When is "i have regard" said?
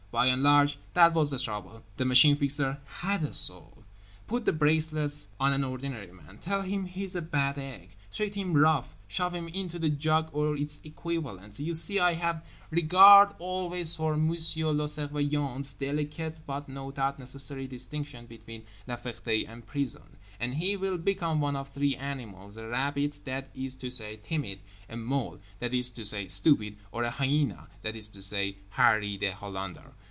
11.97-13.33